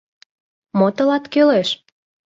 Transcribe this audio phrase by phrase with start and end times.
[0.77, 1.69] Мо тылат кӱлеш?